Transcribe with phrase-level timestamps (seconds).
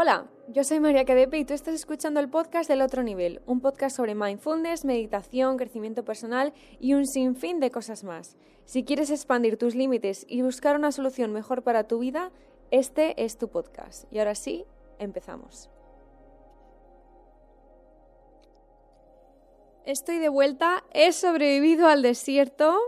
[0.00, 3.60] Hola, yo soy María Cadepe y tú estás escuchando el podcast del otro nivel, un
[3.60, 8.36] podcast sobre mindfulness, meditación, crecimiento personal y un sinfín de cosas más.
[8.64, 12.30] Si quieres expandir tus límites y buscar una solución mejor para tu vida,
[12.70, 14.04] este es tu podcast.
[14.12, 14.66] Y ahora sí,
[15.00, 15.68] empezamos.
[19.84, 22.78] Estoy de vuelta, he sobrevivido al desierto,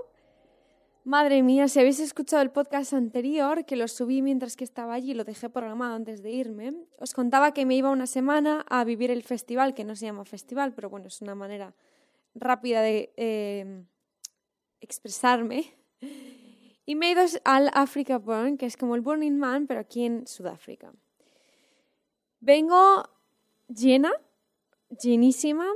[1.05, 5.15] Madre mía, si habéis escuchado el podcast anterior, que lo subí mientras que estaba allí,
[5.15, 9.11] lo dejé programado antes de irme, os contaba que me iba una semana a vivir
[9.11, 11.75] el festival, que no se llama festival, pero bueno, es una manera
[12.35, 13.83] rápida de eh,
[14.83, 15.75] expresarme.
[16.85, 20.05] Y me he ido al Africa Burn, que es como el Burning Man, pero aquí
[20.05, 20.93] en Sudáfrica.
[22.41, 23.09] Vengo
[23.69, 24.13] llena,
[25.03, 25.67] llenísima.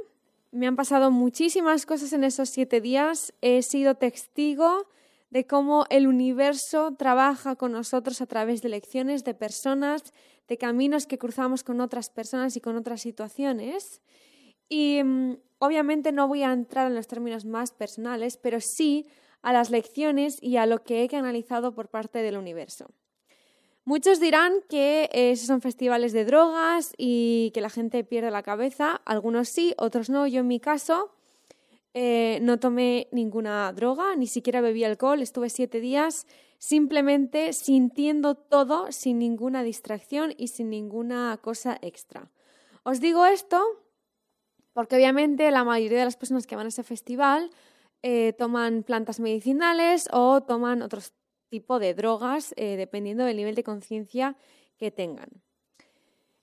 [0.50, 3.32] Me han pasado muchísimas cosas en esos siete días.
[3.40, 4.86] He sido testigo
[5.34, 10.00] de cómo el universo trabaja con nosotros a través de lecciones, de personas,
[10.46, 14.00] de caminos que cruzamos con otras personas y con otras situaciones.
[14.68, 19.08] Y mm, obviamente no voy a entrar en los términos más personales, pero sí
[19.42, 22.92] a las lecciones y a lo que he canalizado por parte del universo.
[23.84, 29.02] Muchos dirán que esos son festivales de drogas y que la gente pierde la cabeza.
[29.04, 30.28] Algunos sí, otros no.
[30.28, 31.10] Yo en mi caso
[31.94, 36.26] eh, no tomé ninguna droga, ni siquiera bebí alcohol, estuve siete días
[36.58, 42.30] simplemente sintiendo todo sin ninguna distracción y sin ninguna cosa extra.
[42.82, 43.62] Os digo esto
[44.72, 47.50] porque obviamente la mayoría de las personas que van a ese festival
[48.02, 51.00] eh, toman plantas medicinales o toman otro
[51.48, 54.36] tipo de drogas eh, dependiendo del nivel de conciencia
[54.76, 55.28] que tengan.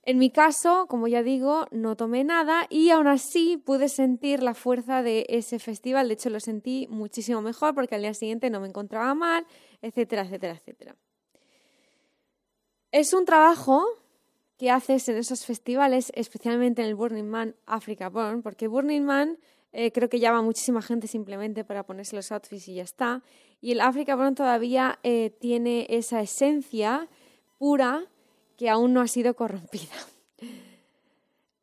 [0.04, 4.54] En mi caso, como ya digo, no tomé nada y aún así pude sentir la
[4.54, 6.08] fuerza de ese festival.
[6.08, 9.46] De hecho, lo sentí muchísimo mejor porque al día siguiente no me encontraba mal,
[9.80, 10.96] etcétera, etcétera, etcétera.
[12.90, 13.84] Es un trabajo
[14.58, 19.38] que haces en esos festivales, especialmente en el Burning Man Africa Burn, porque Burning Man
[19.72, 23.22] eh, creo que llama muchísima gente simplemente para ponerse los outfits y ya está.
[23.60, 27.08] Y el Africa Burn todavía eh, tiene esa esencia
[27.58, 28.04] pura
[28.62, 29.90] que aún no ha sido corrompida.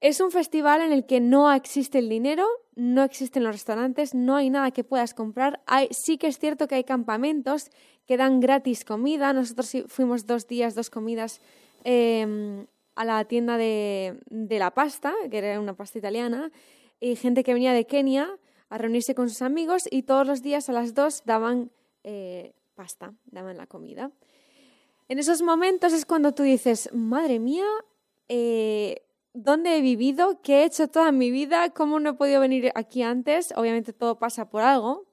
[0.02, 2.46] Es un festival en el que no existe el dinero,
[2.76, 5.62] no existen los restaurantes, no hay nada que puedas comprar.
[5.92, 7.70] sí que es cierto que hay campamentos
[8.06, 9.32] que dan gratis comida.
[9.32, 11.40] Nosotros fuimos dos días, dos comidas
[11.86, 16.52] em, a la tienda de, la pasta, que era una pasta italiana,
[17.00, 18.28] y gente que venía de Kenia
[18.68, 21.72] a reunirse con sus amigos y todos los días a las dos daban
[22.04, 24.12] eh, pasta, daban la comida.
[25.10, 27.66] En esos momentos es cuando tú dices, madre mía,
[28.28, 29.02] eh,
[29.34, 30.40] ¿dónde he vivido?
[30.44, 31.72] ¿Qué he hecho toda mi vida?
[31.72, 33.52] ¿Cómo no he podido venir aquí antes?
[33.56, 35.08] Obviamente todo pasa por algo.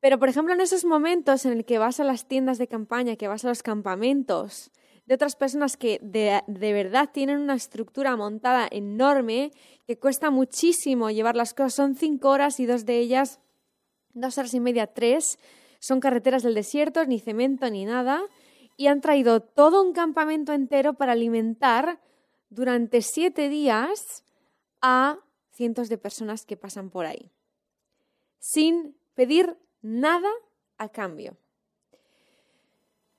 [0.00, 3.16] Pero, por ejemplo, en esos momentos en el que vas a las tiendas de campaña,
[3.16, 4.70] que vas a los campamentos
[5.06, 9.52] de otras personas que de, de verdad tienen una estructura montada enorme,
[9.86, 13.40] que cuesta muchísimo llevar las cosas, son cinco horas y dos de ellas,
[14.12, 15.38] dos horas y media, tres,
[15.78, 18.22] son carreteras del desierto, ni cemento ni nada
[18.76, 22.00] y han traído todo un campamento entero para alimentar
[22.50, 24.24] durante siete días
[24.80, 25.18] a
[25.52, 27.30] cientos de personas que pasan por ahí,
[28.38, 30.30] sin pedir nada
[30.78, 31.36] a cambio.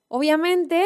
[0.08, 0.86] Obviamente,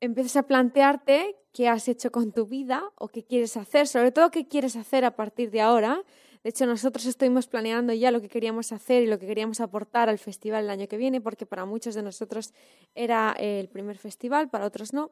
[0.00, 4.30] empiezas a plantearte qué has hecho con tu vida o qué quieres hacer, sobre todo
[4.30, 6.04] qué quieres hacer a partir de ahora,
[6.42, 10.08] de hecho, nosotros estuvimos planeando ya lo que queríamos hacer y lo que queríamos aportar
[10.08, 12.52] al festival el año que viene, porque para muchos de nosotros
[12.94, 15.10] era el primer festival, para otros no.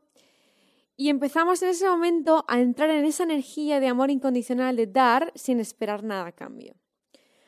[0.97, 5.33] Y empezamos en ese momento a entrar en esa energía de amor incondicional, de dar
[5.35, 6.75] sin esperar nada a cambio.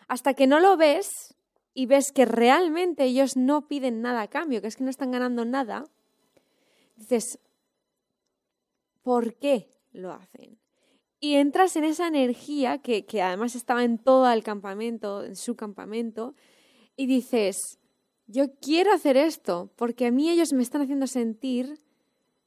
[0.07, 1.35] Hasta que no lo ves
[1.73, 5.13] y ves que realmente ellos no piden nada a cambio, que es que no están
[5.13, 5.85] ganando nada,
[6.97, 7.39] dices,
[9.03, 10.59] ¿por qué lo hacen?
[11.21, 15.57] Y entras en esa energía que, que además estaba en todo el campamento, en su
[15.57, 16.35] campamento,
[16.97, 17.79] y dices,
[18.27, 21.81] yo quiero hacer esto, porque a mí ellos me están haciendo sentir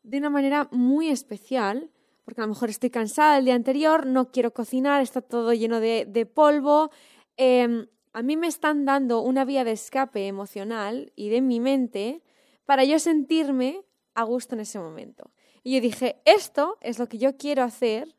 [0.04, 1.90] de una manera muy especial,
[2.24, 5.80] porque a lo mejor estoy cansada el día anterior, no quiero cocinar, está todo lleno
[5.80, 6.92] de, de polvo.
[7.36, 12.22] Em, a mí me están dando una vía de escape emocional y de mi mente
[12.66, 15.32] para yo sentirme a gusto en ese momento.
[15.64, 18.16] Y yo dije, esto es lo que yo quiero hacer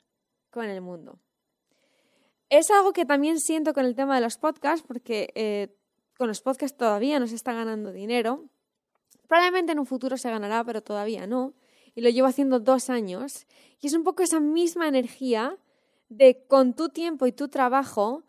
[0.53, 1.19] con el mundo.
[2.49, 5.75] Es algo que también siento con el tema de los podcasts, porque eh,
[6.17, 8.45] con los podcasts todavía no se está ganando dinero.
[9.27, 11.55] Probablemente en un futuro se ganará, pero todavía no.
[11.95, 13.47] Y lo llevo haciendo dos años.
[13.81, 15.59] Y es un poco esa misma energía
[16.09, 18.23] de con tu tiempo y tu trabajo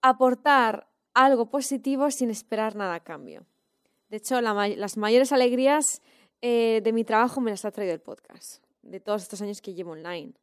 [0.00, 3.44] aportar algo positivo sin esperar nada a cambio.
[4.08, 6.00] De hecho, las mayores alegrías
[6.40, 8.62] eh, de mi trabajo me las ha traído el podcast.
[8.82, 10.34] de todos estos años que llevo online.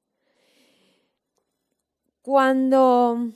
[2.22, 3.32] Cuando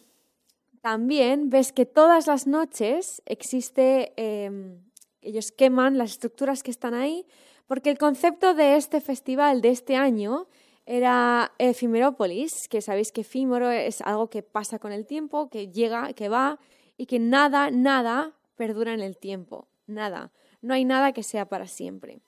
[0.82, 4.80] también ves que todas las noches existe, em,
[5.22, 7.26] ellos queman las estructuras que están ahí,
[7.66, 10.48] porque el concepto de este festival de este año
[10.86, 16.14] era Efimerópolis, que sabéis que efímero es algo que pasa con el tiempo, que llega,
[16.14, 16.60] que va,
[16.96, 20.32] y que nada, nada perdura en el tiempo, nada.
[20.62, 22.20] No hay nada que sea para siempre.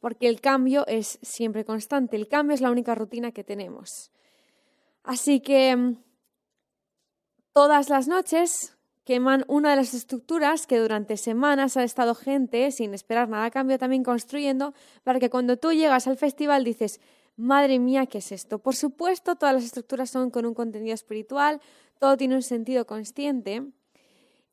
[0.00, 4.10] Porque el cambio es siempre constante, el cambio es la única rutina que tenemos.
[5.08, 5.96] Así que em,
[7.54, 12.92] todas las noches queman una de las estructuras que durante semanas ha estado gente, sin
[12.92, 14.74] esperar nada a cambio, también construyendo,
[15.04, 17.00] para que cuando tú llegas al festival dices,
[17.36, 18.58] madre mía, ¿qué es esto?
[18.58, 21.62] Por supuesto, todas las estructuras son con un contenido espiritual,
[21.98, 23.62] todo tiene un sentido consciente.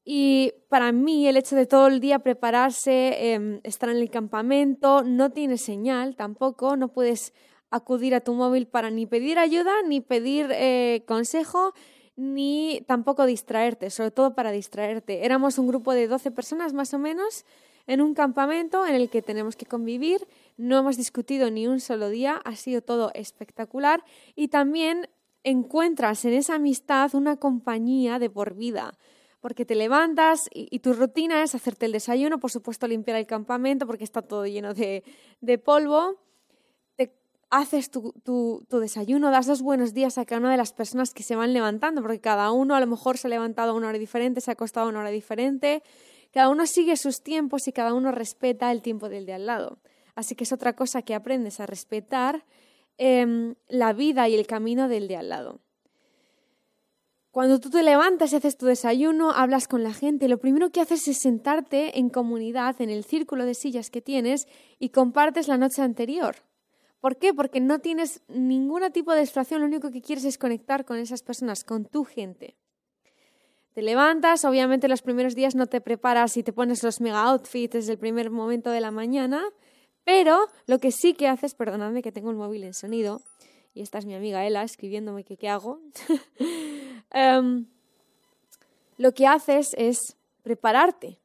[0.05, 5.03] Y para mí el hecho de todo el día prepararse, em, estar en el campamento,
[5.03, 7.33] no tiene señal tampoco, no puedes
[7.71, 11.73] acudir a tu móvil para ni pedir ayuda, ni pedir eh, consejo,
[12.15, 15.25] ni tampoco distraerte, sobre todo para distraerte.
[15.25, 17.45] Éramos un grupo de 12 personas más o menos
[17.87, 20.25] en un campamento en el que tenemos que convivir,
[20.57, 24.03] no hemos discutido ni un solo día, ha sido todo espectacular.
[24.35, 25.07] Y también
[25.43, 28.97] encuentras en esa amistad una compañía de por vida
[29.45, 33.85] porque te levantas y, tu rutina es hacerte el desayuno, por supuesto limpiar el campamento
[33.85, 35.03] porque está todo lleno de,
[35.39, 36.15] de polvo,
[37.49, 41.35] haces tu, desayuno, das los buenos días a cada una de las personas que se
[41.35, 44.41] van levantando, porque cada uno a lo mejor se ha levantado a una hora diferente,
[44.41, 45.83] se ha acostado a una hora diferente,
[46.31, 49.79] cada uno sigue sus tiempos y cada uno respeta el tiempo del de al lado.
[50.15, 52.45] Así que es otra cosa que aprendes a respetar
[52.97, 55.59] em, la vida y el camino del de al lado.
[57.31, 60.79] Cuando tú te levantas y haces tu desayuno, hablas con la gente, lo primero que
[60.79, 64.47] haces es sentarte en comunidad, en el círculo de sillas que tienes,
[64.79, 66.37] y compartes la noche anterior.
[67.05, 67.35] ¿Por qué?
[67.35, 71.21] Porque no tienes ningún tipo de distracción, lo único que quieres es conectar con esas
[71.21, 72.55] personas, con tu gente.
[73.73, 77.73] Te levantas, obviamente los primeros días no te preparas y te pones los mega outfits
[77.73, 79.43] desde el primer momento de la mañana,
[80.03, 83.21] pero lo que sí que haces, perdonadme que tengo el móvil en sonido,
[83.75, 85.81] y esta es mi amiga Ela escribiéndome qué hago,
[87.13, 87.67] em,
[88.97, 89.99] lo que haces es
[90.41, 91.19] prepararte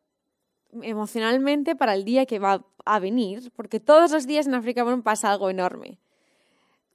[0.82, 5.30] emocionalmente para el día que va a venir, porque todos los días en África pasa
[5.30, 5.98] algo enorme.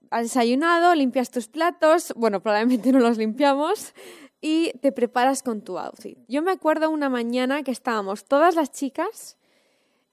[0.09, 3.93] Has desayunado, limpias tus platos, bueno, probablemente no los limpiamos,
[4.41, 6.17] y te preparas con tu outfit.
[6.27, 9.37] Yo me acuerdo una mañana que estábamos todas las chicas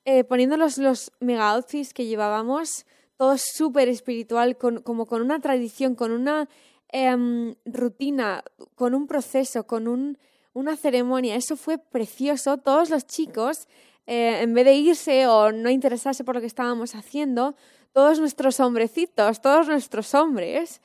[0.05, 2.87] eh, poniéndonos los mega outfits que llevábamos,
[3.17, 6.49] todo súper espiritual, como con una tradición, con una
[6.88, 8.43] em, rutina,
[8.75, 10.19] con un proceso, con un,
[10.53, 11.37] una ceremonia.
[11.37, 12.59] Eso fue precioso.
[12.59, 13.69] Todos los chicos
[14.07, 17.55] eh, en vez de irse o no interesarse por lo que estábamos haciendo,
[17.93, 20.81] todos nuestros hombrecitos, todos nuestros hombres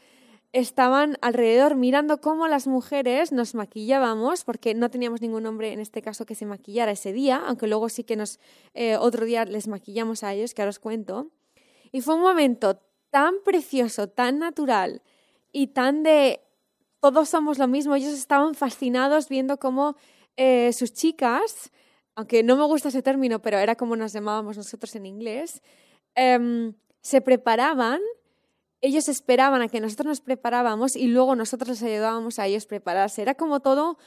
[0.53, 6.01] estaban alrededor mirando cómo las mujeres nos maquillábamos, porque no teníamos ningún hombre en este
[6.01, 8.39] caso que se maquillara ese día, aunque luego sí que nos
[8.73, 11.31] eh, otro día les maquillamos a ellos, que ahora os cuento.
[11.91, 12.79] Y fue un momento
[13.09, 15.01] tan precioso, tan natural
[15.51, 16.41] y tan de
[16.99, 17.95] todos somos lo mismo.
[17.95, 19.95] Ellos estaban fascinados viendo cómo
[20.35, 21.71] eh, sus chicas
[22.17, 25.61] aunque no me gusta ese término, pero era como nos llamábamos nosotros en inglés,
[26.15, 28.01] em, se preparaban,
[28.81, 33.21] ellos esperaban a que nosotros nos preparábamos y luego nosotros les ayudábamos a ellos prepararse.
[33.21, 33.99] Era como todo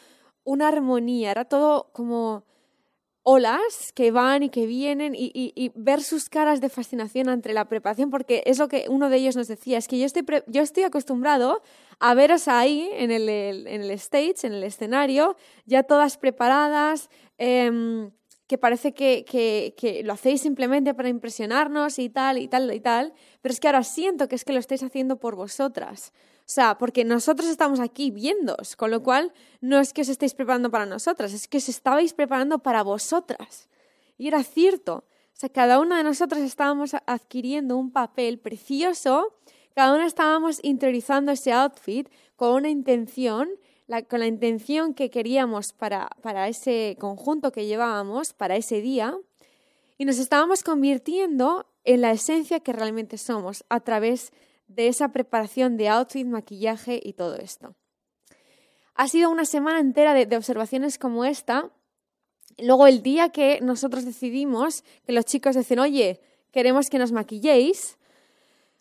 [0.43, 2.47] una armonía, era todo como
[3.33, 8.11] olas que van y que vienen y, ver sus caras de fascinación ante la preparación,
[8.11, 10.83] porque es lo que uno de ellos nos decía, es que yo estoy, yo estoy
[10.83, 11.63] acostumbrado
[12.01, 17.09] a veros ahí en el, en el stage, en el escenario, ya todas preparadas,
[17.39, 18.11] em,
[18.49, 22.81] que parece que, que, que, lo hacéis simplemente para impresionarnos y tal y tal y
[22.81, 26.13] tal, pero es que ahora siento que es que lo estáis haciendo por vosotras.
[26.51, 30.35] O sea, porque nosotros estamos aquí viéndoos, con lo cual no es que os estéis
[30.35, 33.69] preparando para nosotras, es que os estabais preparando para vosotras.
[34.19, 35.05] Y era cierto.
[35.33, 39.33] O sea, cada una de nosotras estábamos adquiriendo un papel precioso,
[39.77, 43.49] cada una estábamos interiorizando ese outfit con una intención,
[44.09, 49.17] con la intención que queríamos para, para ese conjunto que llevábamos, para ese día,
[49.99, 55.09] y nos estábamos convirtiendo en la esencia que realmente somos a través de de esa
[55.11, 57.75] preparación de outfit, maquillaje y todo esto.
[58.95, 61.71] Ha sido una semana entera de, observaciones como esta.
[62.59, 66.21] Luego el día que nosotros decidimos, que los chicos dicen, oye,
[66.53, 67.99] queremos que nos maquilléis,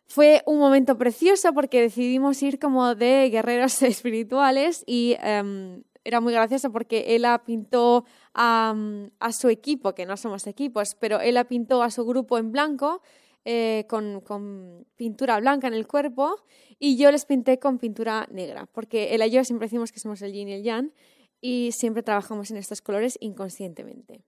[0.05, 6.33] fue un momento precioso porque decidimos ir como de guerreros espirituales y em, era muy
[6.33, 8.75] gracioso porque ella pintó a,
[9.19, 13.01] a, su equipo, que no somos equipos, pero ella pintó a su grupo en blanco
[13.45, 16.35] eh, con, pintura blanca en el cuerpo
[16.77, 20.21] y yo les pinté con pintura negra, porque él y yo siempre decimos que somos
[20.21, 20.93] el yin y el yang
[21.41, 24.21] y siempre trabajamos en estos colores inconscientemente.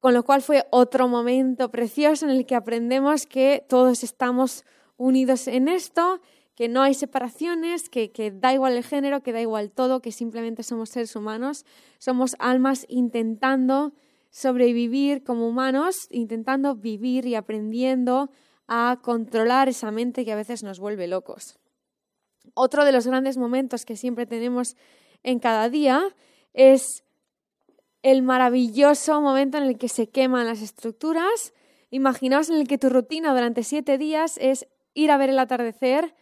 [0.00, 4.64] Con lo cual fue otro momento precioso en el que aprendemos que todos estamos
[4.96, 6.20] unidos en esto,
[6.56, 10.10] que no hay separaciones, que, que da igual el género, que da igual todo, que
[10.10, 11.64] simplemente somos seres humanos,
[11.98, 13.94] somos almas intentando
[14.32, 18.30] sobrevivir como humanos, intentando vivir y aprendiendo
[18.66, 21.58] a controlar esa mente que a veces nos vuelve locos.
[22.54, 24.74] Otro de los grandes momentos que siempre tenemos
[25.22, 26.02] en cada día
[26.54, 27.04] es
[28.02, 31.52] el maravilloso momento en el que se queman las estructuras.
[31.90, 36.14] Imaginaos en el que tu rutina durante siete días es ir a ver el atardecer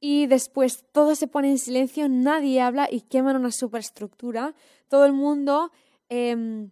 [0.00, 4.54] y después todo se pone en silencio, nadie habla y queman una superestructura.
[4.88, 5.70] Todo el mundo
[6.08, 6.70] em,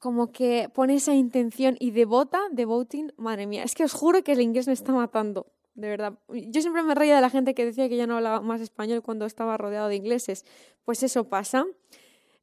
[0.00, 4.32] como que pone esa intención y devota, devoting, madre mía, es que os juro que
[4.32, 6.18] el inglés me está matando, de verdad.
[6.28, 9.02] Yo siempre me reía de la gente que decía que ya no hablaba más español
[9.02, 10.46] cuando estaba rodeado de ingleses.
[10.86, 11.66] Pues eso pasa.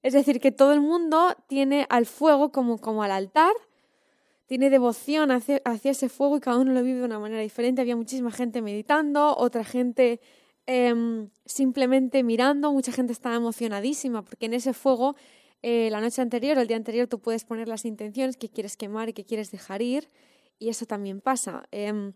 [0.03, 3.53] Es decir, que todo el mundo tiene al fuego como, como al altar,
[4.45, 7.81] tiene devoción hacia, ese fuego y cada uno lo vive de una manera diferente.
[7.81, 10.21] Había muchísima gente meditando, otra gente
[10.67, 15.15] em, simplemente mirando, mucha gente estaba emocionadísima porque en ese fuego
[15.61, 18.77] eh, la noche anterior o el día anterior tú puedes poner las intenciones que quieres
[18.77, 20.09] quemar y que quieres dejar ir
[20.59, 21.67] y eso también pasa.
[21.71, 22.13] Em,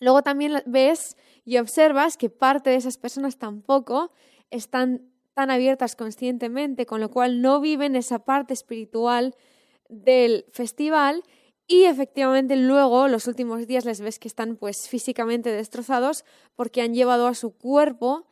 [0.00, 4.12] luego también ves y observas que parte de esas personas tampoco
[4.50, 9.34] están tan abiertas conscientemente, con lo cual no viven esa parte espiritual
[9.88, 11.22] del festival
[11.66, 16.94] y efectivamente luego los últimos días les ves que están pues físicamente destrozados porque han
[16.94, 18.26] llevado a su cuerpo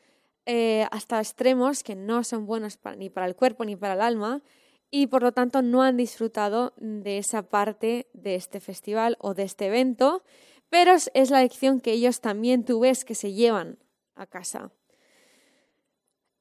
[0.46, 4.42] eh, hasta extremos que no son buenos ni para el cuerpo ni para el alma
[4.90, 9.42] y por lo tanto no han disfrutado de esa parte de este festival o de
[9.42, 10.22] este evento,
[10.68, 13.78] pero es la lección que ellos también tú ves que se llevan
[14.14, 14.70] a casa.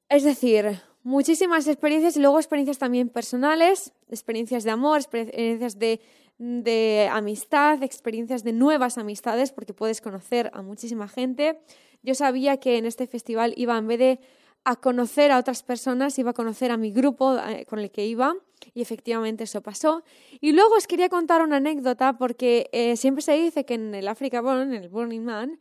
[0.09, 6.01] Es decir, muchísimas experiencias y luego experiencias también personales, experiencias de amor, experiencias de,
[6.37, 11.59] de amistad, experiencias de nuevas amistades, porque puedes conocer a muchísima gente.
[12.03, 14.19] Yo sabía que en este festival iba, en vez de
[14.65, 18.05] a conocer a otras personas, iba a conocer a mi grupo eh, con el que
[18.05, 18.35] iba
[18.73, 20.03] y efectivamente eso pasó.
[20.39, 24.07] Y luego os quería contar una anécdota porque eh, siempre se dice que en el
[24.07, 25.59] Africa Born, en el Burning Man,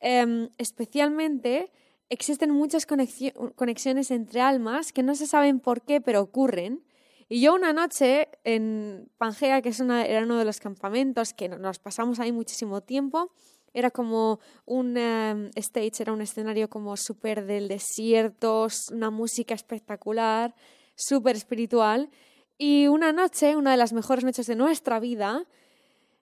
[0.00, 1.70] em, especialmente
[2.08, 6.84] existen muchas conexiones entre almas que no se saben por qué, pero ocurren.
[7.28, 11.80] Y yo una noche en Pangea, que es era uno de los campamentos que nos
[11.80, 13.32] pasamos ahí muchísimo tiempo,
[13.76, 20.54] era como un em, stage, era un escenario como súper del desierto, una música espectacular,
[20.94, 22.08] súper espiritual.
[22.56, 25.44] Y una noche, una de las mejores noches de nuestra vida,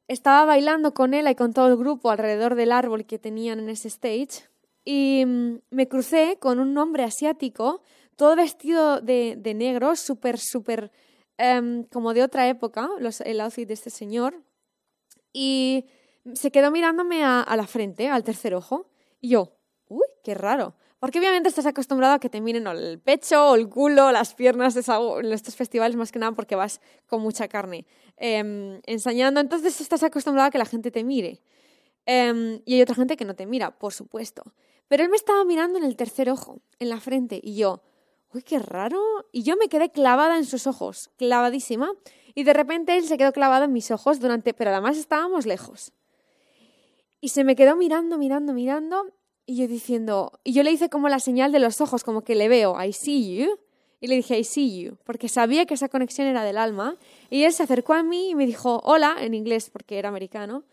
[0.08, 3.68] estaba bailando con él y con todo el grupo alrededor del árbol que tenían en
[3.68, 4.48] ese stage
[4.84, 7.82] y mm, me crucé con un hombre asiático,
[8.16, 10.90] todo vestido de, de negro, súper, súper
[11.38, 14.42] em, como de otra época, los, el outfit de este señor,
[15.32, 15.86] y
[16.32, 18.86] se quedó mirándome a, la frente, al tercer ojo,
[19.20, 19.56] y yo,
[19.88, 20.74] uy, qué raro.
[20.98, 25.32] Porque obviamente estás acostumbrado a que te miren el pecho el culo, las piernas, en
[25.32, 30.48] estos festivales más que nada porque vas con mucha carne eh, ensañando, entonces estás acostumbrado
[30.48, 31.42] a que la gente te mire.
[32.06, 34.42] Eh, y hay otra gente que no te mira, por supuesto.
[34.88, 37.82] Pero él me estaba mirando en el tercer ojo, en la frente, y yo,
[38.32, 39.00] uy, qué raro.
[39.32, 41.92] Y yo me quedé clavada en sus ojos, clavadísima.
[42.34, 45.92] Y de repente él se quedó clavado en mis ojos durante, pero además estábamos lejos.
[47.24, 49.10] Y se me quedó mirando, mirando, mirando,
[49.46, 52.34] y yo diciendo, y yo le hice como la señal de los ojos, como que
[52.34, 53.58] le veo, I see you.
[53.98, 56.98] Y le dije, I see you, porque sabía que esa conexión era del alma.
[57.30, 60.64] Y él se acercó a mí y me dijo, hola, en inglés, porque era americano.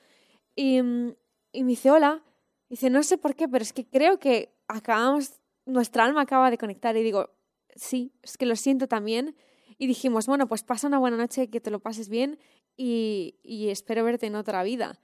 [0.54, 1.16] Y, mm,
[1.54, 2.22] y me dice, hola.
[2.68, 6.58] Dice, no sé por qué, pero es que creo que acabamos, nuestra alma acaba de
[6.58, 7.30] conectar y digo,
[7.78, 9.38] sí, es que lo siento también.
[9.78, 12.40] Y dijimos, bueno, pues pasa una buena noche, que te lo pases bien
[12.76, 15.00] y, y espero verte en otra vida.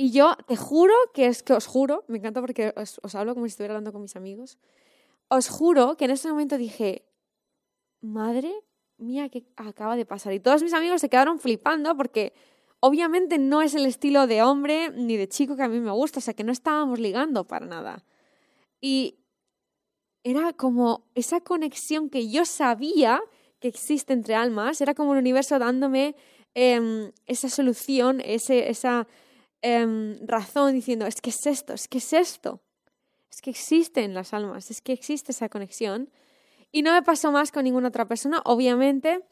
[0.00, 3.44] Y yo te juro que es que os juro, me encanta porque os, hablo como
[3.44, 4.56] si estuviera hablando con mis amigos,
[5.28, 7.04] os juro que en ese momento dije,
[8.00, 8.50] madre
[8.96, 10.32] mía, ¿qué acaba de pasar?
[10.32, 12.32] Y todos mis amigos se quedaron flipando porque
[12.82, 16.18] Obviamente no es el estilo de hombre ni de chico que a mí me gusta,
[16.18, 18.06] o sea que no estábamos ligando para nada.
[18.80, 19.18] Y
[20.24, 23.20] era como esa conexión que yo sabía
[23.58, 26.16] que existe entre almas, era como el universo dándome
[26.54, 29.06] em, esa solución, ese, esa
[29.62, 32.60] em, razón diciendo, es que es esto, es que es esto,
[33.30, 36.10] es que existen las almas, es que existe esa conexión.
[36.72, 39.24] Y no me pasó más con ninguna otra persona, obviamente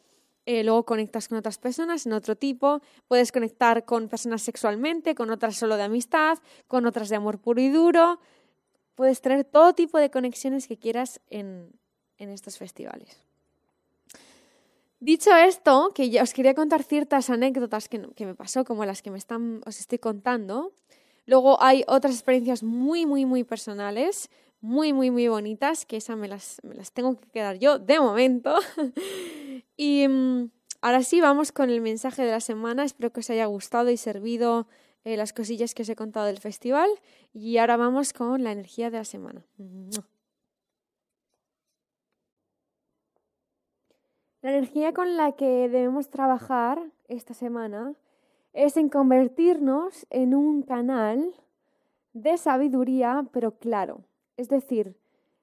[0.50, 5.28] eh, luego conectas con otras personas en otro tipo, puedes conectar con personas sexualmente, con
[5.28, 8.18] otras solo de amistad, con otras de amor puro y duro,
[8.94, 11.78] puedes tener todo tipo de conexiones que quieras en,
[12.16, 13.27] estos festivales.
[15.00, 19.12] Dicho esto, que ya os quería contar ciertas anécdotas que, me pasó, como las que
[19.12, 20.72] me están, os estoy contando,
[21.24, 24.28] luego hay otras experiencias muy, muy, muy personales,
[24.60, 28.00] muy, muy, muy bonitas, que esas me las, me las tengo que quedar yo de
[28.00, 28.56] momento.
[29.76, 30.50] y mm,
[30.80, 32.82] ahora sí, vamos con el mensaje de la semana.
[32.82, 34.66] Espero que os haya gustado y servido
[35.04, 36.90] eh, las cosillas que os he contado del festival.
[37.32, 39.44] Y ahora vamos con la energía de la semana.
[44.40, 47.94] La energía con la que debemos trabajar esta semana
[48.52, 51.34] es en convertirnos en un canal
[52.12, 54.04] de sabiduría, pero claro.
[54.36, 54.96] Es decir,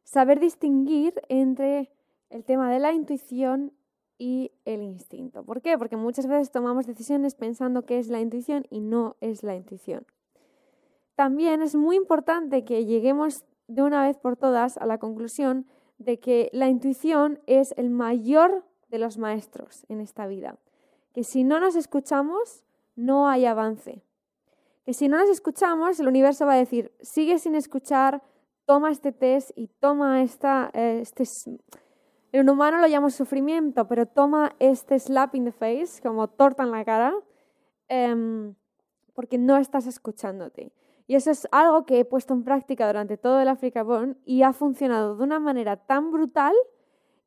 [0.03, 1.91] saber distinguir entre
[2.29, 3.73] el tema de la intuición
[4.17, 5.43] y el instinto.
[5.43, 5.77] ¿Por qué?
[5.77, 10.05] Porque muchas veces tomamos decisiones pensando que es la intuición y no es la intuición.
[11.15, 15.65] También es muy importante que lleguemos de una vez por todas a la conclusión
[15.97, 18.63] de que la intuición es el mayor
[18.95, 20.57] de los maestros en esta vida.
[21.13, 22.63] Que si no nos escuchamos,
[22.95, 24.03] no hay avance.
[24.85, 28.23] Que si no nos escuchamos, el universo va a decir, sigue sin escuchar,
[28.65, 31.23] toma este test y toma esta, eh, este,
[32.31, 36.71] en humano lo llamo sufrimiento, pero toma este slap in the face, como torta en
[36.71, 37.13] la cara,
[37.87, 38.55] em,
[39.13, 40.71] porque no estás escuchándote.
[41.07, 44.41] Y eso es algo que he puesto en práctica durante todo el Africa Born y
[44.41, 46.53] ha funcionado de una manera tan brutal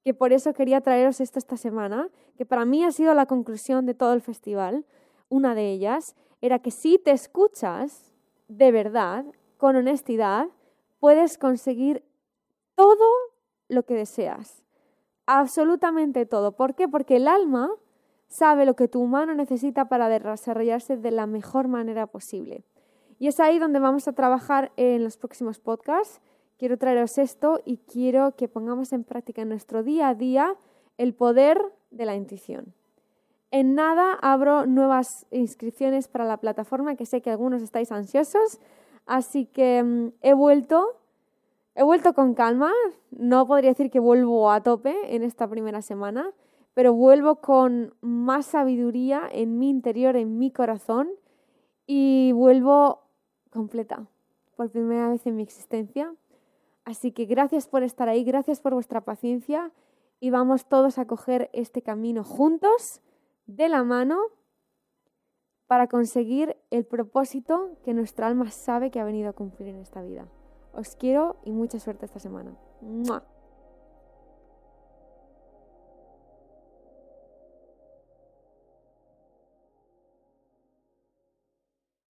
[0.04, 3.86] que por eso quería traeros esto esta semana, que para mí ha sido la conclusión
[3.86, 4.86] de todo el festival.
[5.28, 8.12] Una de ellas era que si te escuchas
[8.48, 9.24] de verdad,
[9.56, 10.46] con honestidad,
[11.00, 12.04] puedes conseguir
[12.74, 13.06] todo
[13.68, 14.62] lo que deseas.
[15.26, 16.52] Absolutamente todo.
[16.52, 16.88] ¿Por qué?
[16.88, 17.70] Porque el alma
[18.28, 22.64] sabe lo que tu humano necesita para desarrollarse de la mejor manera posible.
[23.18, 26.20] Y es ahí donde vamos a trabajar en los próximos podcasts.
[26.58, 30.54] Quiero traeros esto y quiero que pongamos en práctica en nuestro día a día
[30.98, 32.74] el poder de la intuición.
[33.50, 38.60] En nada abro nuevas inscripciones para la plataforma, que sé que algunos estáis ansiosos,
[39.08, 41.00] Así que mm, he vuelto,
[41.74, 42.70] he vuelto con calma.
[43.10, 46.30] No podría decir que vuelvo a tope en esta primera semana,
[46.74, 51.08] pero vuelvo con más sabiduría en mi interior, en mi corazón
[51.86, 53.00] y vuelvo
[53.50, 54.06] completa
[54.56, 56.14] por primera vez en mi existencia.
[56.88, 59.72] Así que gracias por estar ahí, gracias por vuestra paciencia
[60.20, 63.02] y vamos todos a coger este camino juntos,
[63.44, 64.18] de la mano
[65.66, 70.00] para conseguir el propósito que nuestra alma sabe que ha venido a cumplir en esta
[70.00, 70.28] vida.
[70.72, 72.56] Os quiero y mucha suerte esta semana.